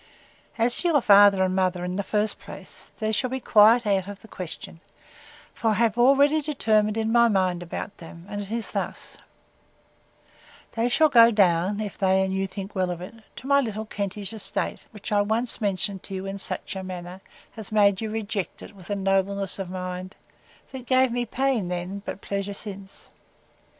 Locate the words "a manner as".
16.75-17.71